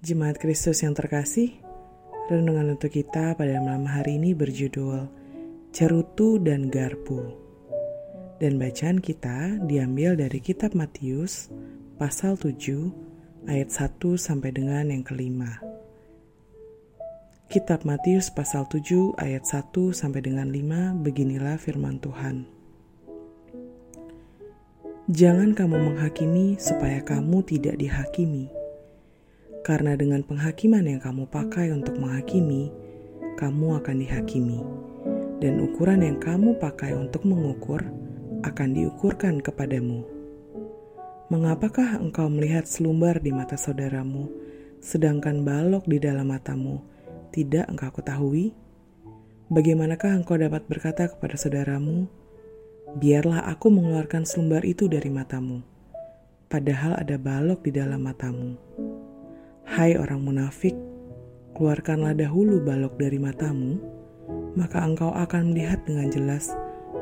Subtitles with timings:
[0.00, 1.60] Jemaat Kristus yang terkasih,
[2.32, 5.04] renungan untuk kita pada malam hari ini berjudul
[5.76, 7.20] Cerutu dan Garpu.
[8.40, 11.52] Dan bacaan kita diambil dari kitab Matius
[12.00, 12.48] pasal 7
[13.44, 15.60] ayat 1 sampai dengan yang kelima.
[17.52, 22.48] Kitab Matius pasal 7 ayat 1 sampai dengan 5 beginilah firman Tuhan.
[25.12, 28.59] Jangan kamu menghakimi supaya kamu tidak dihakimi
[29.60, 32.72] karena dengan penghakiman yang kamu pakai untuk menghakimi,
[33.36, 34.60] kamu akan dihakimi,
[35.40, 37.84] dan ukuran yang kamu pakai untuk mengukur
[38.40, 40.04] akan diukurkan kepadamu.
[41.30, 44.26] Mengapakah engkau melihat selumbar di mata saudaramu,
[44.82, 46.82] sedangkan balok di dalam matamu
[47.30, 48.50] tidak engkau ketahui?
[49.50, 52.10] Bagaimanakah engkau dapat berkata kepada saudaramu,
[52.98, 55.62] "Biarlah aku mengeluarkan selumbar itu dari matamu,"
[56.50, 58.58] padahal ada balok di dalam matamu?
[59.70, 60.74] Hai orang munafik,
[61.54, 63.78] keluarkanlah dahulu balok dari matamu,
[64.58, 66.50] maka engkau akan melihat dengan jelas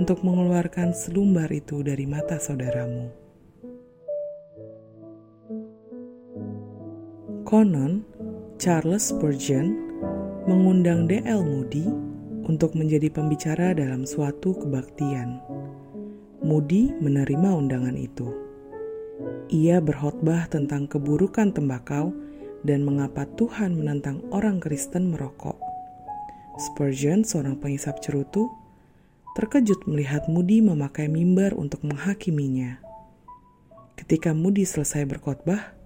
[0.00, 3.12] untuk mengeluarkan selumbar itu dari mata saudaramu.
[7.44, 8.00] Konon,
[8.56, 9.76] Charles Spurgeon
[10.48, 11.44] mengundang D.L.
[11.44, 11.84] Moody
[12.48, 15.36] untuk menjadi pembicara dalam suatu kebaktian.
[16.40, 18.32] Moody menerima undangan itu.
[19.52, 22.24] Ia berkhotbah tentang keburukan tembakau
[22.64, 25.60] dan mengapa Tuhan menentang orang Kristen merokok.
[26.56, 28.48] Spurgeon, seorang pengisap cerutu,
[29.36, 32.80] terkejut melihat Moody memakai mimbar untuk menghakiminya.
[33.94, 35.76] Ketika Moody selesai berkhotbah,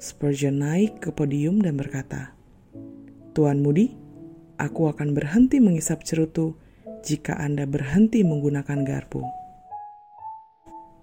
[0.00, 2.32] Spurgeon naik ke podium dan berkata,
[3.36, 3.92] Tuan Moody,
[4.56, 6.56] aku akan berhenti mengisap cerutu
[7.04, 9.24] jika Anda berhenti menggunakan garpu.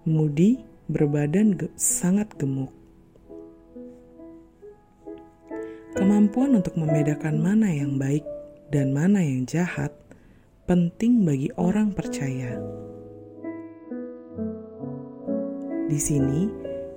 [0.06, 2.72] Moody berbadan ge sangat gemuk.
[6.08, 8.24] Kemampuan untuk membedakan mana yang baik
[8.72, 9.92] dan mana yang jahat
[10.64, 12.56] penting bagi orang percaya.
[15.84, 16.48] Di sini,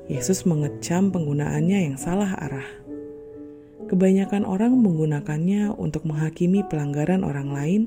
[0.07, 2.63] Yesus mengecam penggunaannya yang salah arah.
[3.91, 7.81] Kebanyakan orang menggunakannya untuk menghakimi pelanggaran orang lain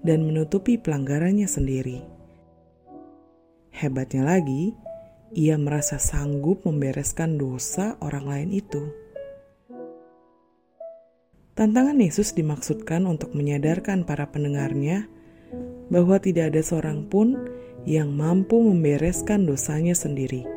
[0.00, 2.00] dan menutupi pelanggarannya sendiri.
[3.76, 4.72] Hebatnya lagi,
[5.36, 9.01] ia merasa sanggup membereskan dosa orang lain itu.
[11.52, 15.04] Tantangan Yesus dimaksudkan untuk menyadarkan para pendengarnya
[15.92, 17.36] bahwa tidak ada seorang pun
[17.84, 20.48] yang mampu membereskan dosanya sendiri,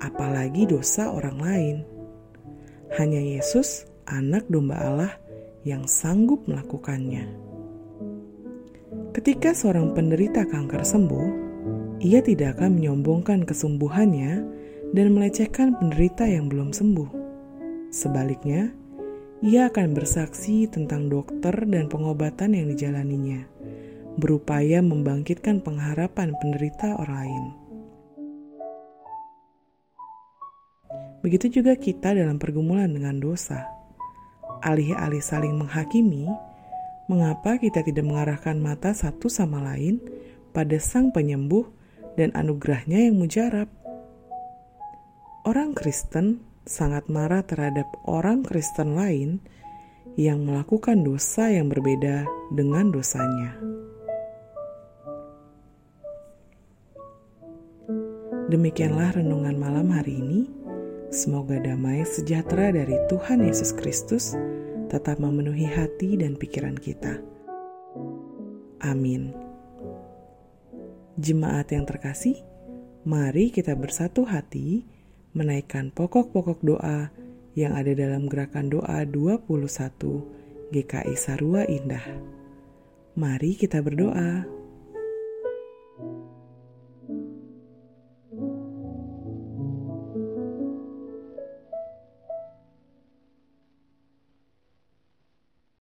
[0.00, 1.76] apalagi dosa orang lain.
[2.96, 5.12] Hanya Yesus, Anak Domba Allah,
[5.68, 7.28] yang sanggup melakukannya.
[9.12, 11.28] Ketika seorang penderita kanker sembuh,
[12.00, 14.48] ia tidak akan menyombongkan kesembuhannya
[14.96, 17.20] dan melecehkan penderita yang belum sembuh.
[17.92, 18.72] Sebaliknya,
[19.42, 23.42] ia akan bersaksi tentang dokter dan pengobatan yang dijalaninya,
[24.14, 27.44] berupaya membangkitkan pengharapan penderita orang lain.
[31.26, 33.66] Begitu juga kita dalam pergumulan dengan dosa.
[34.62, 36.30] Alih-alih saling menghakimi,
[37.10, 39.98] mengapa kita tidak mengarahkan mata satu sama lain
[40.54, 41.66] pada Sang Penyembuh
[42.14, 43.66] dan anugerahnya yang mujarab?
[45.42, 49.42] Orang Kristen sangat marah terhadap orang Kristen lain
[50.14, 53.56] yang melakukan dosa yang berbeda dengan dosanya.
[58.52, 60.44] Demikianlah renungan malam hari ini.
[61.08, 64.36] Semoga damai sejahtera dari Tuhan Yesus Kristus
[64.92, 67.16] tetap memenuhi hati dan pikiran kita.
[68.84, 69.32] Amin.
[71.16, 72.36] Jemaat yang terkasih,
[73.08, 74.84] mari kita bersatu hati
[75.32, 77.08] menaikkan pokok-pokok doa
[77.56, 82.04] yang ada dalam gerakan doa 21 GKI Sarua Indah.
[83.16, 84.61] Mari kita berdoa.